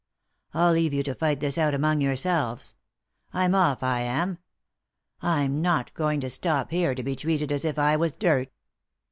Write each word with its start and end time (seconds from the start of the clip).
I'll 0.55 0.71
leave 0.73 0.95
you 0.95 1.03
to 1.03 1.13
fight 1.13 1.41
this 1.41 1.59
out 1.59 1.75
among 1.75 2.01
yourselves. 2.01 2.73
I'm 3.35 3.53
off, 3.53 3.83
I 3.83 3.99
am; 3.99 4.39
I'm 5.21 5.61
not 5.61 5.93
going 5.93 6.19
to 6.21 6.29
stop 6.31 6.71
here 6.71 6.95
to 6.95 7.03
be 7.03 7.15
treated 7.15 7.51
as 7.51 7.65
if 7.65 7.77
I 7.77 7.95
was 7.97 8.13
dirt." 8.13 8.51